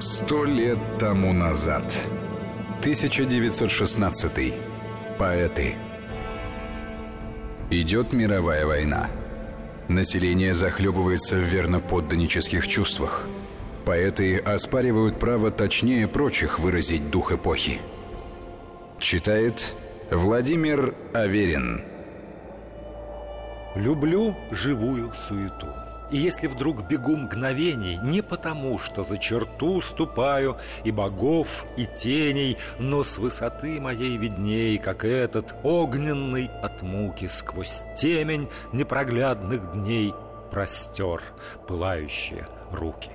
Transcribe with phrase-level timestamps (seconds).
[0.00, 1.98] Сто лет тому назад.
[2.80, 4.52] 1916.
[5.18, 5.74] Поэты.
[7.70, 9.08] Идет мировая война.
[9.88, 13.22] Население захлебывается в верноподданнических чувствах.
[13.86, 17.80] Поэты оспаривают право точнее прочих выразить дух эпохи.
[18.98, 19.74] Читает
[20.10, 21.82] Владимир Аверин.
[23.74, 25.68] Люблю живую суету.
[26.10, 32.56] И если вдруг бегу мгновений Не потому, что за черту ступаю И богов, и теней
[32.78, 40.14] Но с высоты моей видней Как этот огненный от муки Сквозь темень непроглядных дней
[40.50, 41.20] Простер
[41.66, 43.10] пылающие руки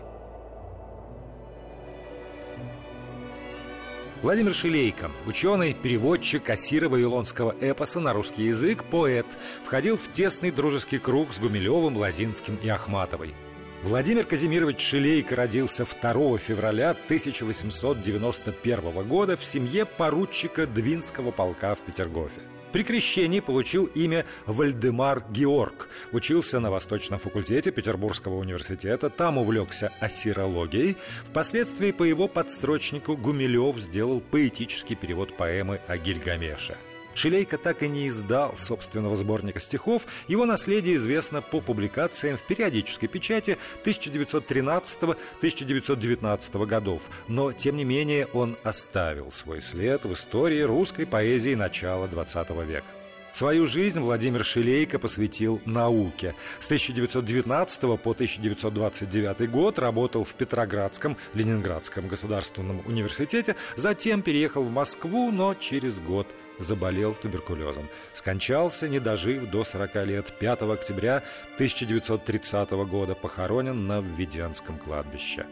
[4.21, 9.25] Владимир Шилейко, ученый, переводчик Кассира-Вавилонского эпоса на русский язык, поэт,
[9.65, 13.33] входил в тесный дружеский круг с Гумилевым, Лозинским и Ахматовой.
[13.81, 22.41] Владимир Казимирович Шилейко родился 2 февраля 1891 года в семье поручика Двинского полка в Петергофе.
[22.71, 25.89] При крещении получил имя Вальдемар Георг.
[26.11, 30.97] Учился на Восточном факультете Петербургского университета, там увлекся ассирологией.
[31.25, 36.77] Впоследствии по его подстрочнику Гумилев сделал поэтический перевод поэмы о Гильгамеше–
[37.13, 40.07] Шилейко так и не издал собственного сборника стихов.
[40.27, 47.01] Его наследие известно по публикациям в периодической печати 1913-1919 годов.
[47.27, 53.00] Но, тем не менее, он оставил свой след в истории русской поэзии начала XX века.
[53.33, 56.35] Свою жизнь Владимир Шилейко посвятил науке.
[56.59, 65.31] С 1919 по 1929 год работал в Петроградском, Ленинградском государственном университете, затем переехал в Москву,
[65.31, 66.27] но через год
[66.59, 67.87] заболел туберкулезом.
[68.13, 71.23] Скончался, не дожив до 40 лет, 5 октября
[71.55, 75.45] 1930 года, похоронен на Введенском кладбище.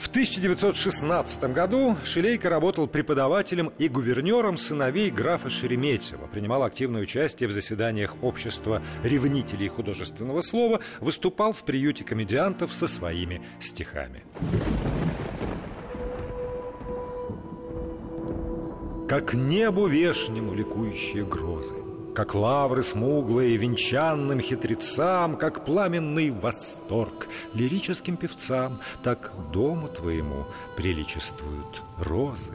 [0.00, 7.52] В 1916 году Шилейко работал преподавателем и гувернером сыновей графа Шереметьева, принимал активное участие в
[7.52, 8.82] заседаниях общества.
[9.04, 14.24] Ревнителей художественного слова, выступал в приюте комедиантов со своими стихами.
[19.06, 21.74] Как небу вешнему ликующие грозы,
[22.14, 32.54] Как лавры смуглые венчанным хитрецам, Как пламенный восторг лирическим певцам, Так дому твоему приличествуют розы.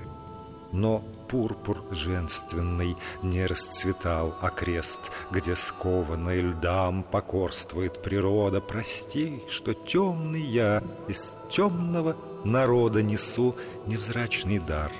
[0.71, 8.59] Но пурпур женственный не расцветал окрест, Где скованный льдам покорствует природа.
[8.59, 13.55] Прости, что темный я из темного народа несу
[13.87, 14.91] невзрачный дар,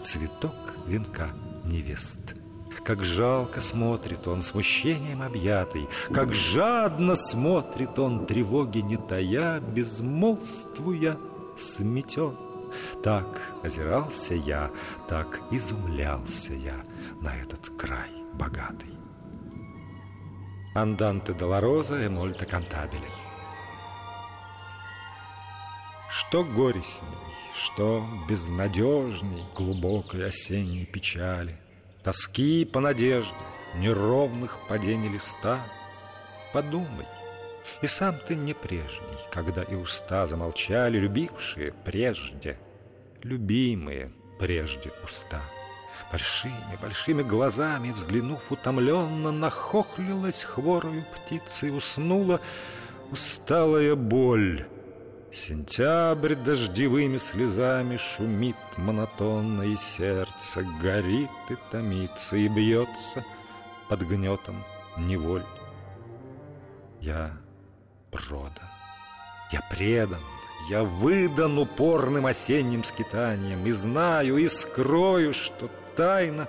[0.00, 1.30] цветок венка
[1.64, 2.45] невест.
[2.84, 11.16] Как жалко смотрит он, смущением объятый, Как жадно смотрит он, тревоги не тая, Безмолвствуя
[11.58, 12.36] сметен.
[13.02, 14.70] Так озирался я,
[15.08, 16.82] так изумлялся я
[17.20, 18.96] На этот край богатый.
[20.74, 23.08] Анданте Долороза Мольта Кантабеле.
[26.10, 27.08] Что горестней,
[27.54, 31.58] что безнадежней глубокой осенней печали,
[32.06, 33.34] Тоски по надежде,
[33.74, 35.58] неровных падений листа.
[36.52, 37.04] Подумай,
[37.82, 42.60] и сам ты не прежний, Когда и уста замолчали, Любившие прежде,
[43.24, 45.42] любимые прежде уста.
[46.12, 52.40] Большими, большими глазами, взглянув утомленно, Нахохлилась хворою птицей, уснула
[53.10, 54.64] усталая боль,
[55.36, 63.22] Сентябрь дождевыми слезами Шумит монотонно, и сердце Горит и томится, и бьется
[63.88, 64.64] Под гнетом
[64.96, 65.44] неволь.
[67.02, 67.36] Я
[68.10, 68.70] продан,
[69.52, 70.22] я предан,
[70.70, 76.48] я выдан упорным осенним скитанием И знаю, и скрою, что тайно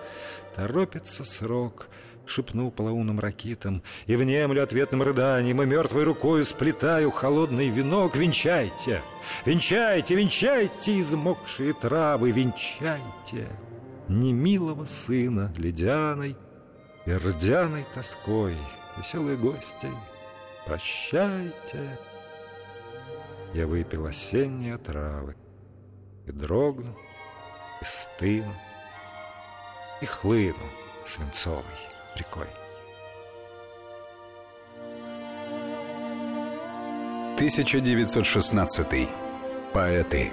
[0.55, 1.87] Торопится срок—
[2.27, 3.81] Шепнул полоумным ракитам.
[4.05, 8.15] И внемлю ответным рыданием И мертвой рукой сплетаю холодный венок.
[8.15, 9.01] Венчайте,
[9.45, 13.47] венчайте, венчайте Измокшие травы, венчайте
[14.09, 16.35] Немилого сына ледяной
[17.05, 18.57] И рдяной тоской.
[18.97, 19.87] Веселые гости,
[20.65, 21.97] прощайте
[23.53, 25.35] Я выпил осенние травы
[26.25, 26.97] И дрогну,
[27.79, 28.53] и стыну
[30.01, 30.55] И хлыну
[31.05, 31.86] свинцовой
[32.17, 32.47] рекой.
[37.37, 39.07] 1916.
[39.73, 40.31] Поэты.